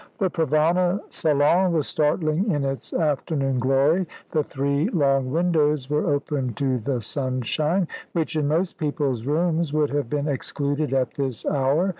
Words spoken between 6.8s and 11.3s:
sunshine, which in most people's rooms would have been excluded at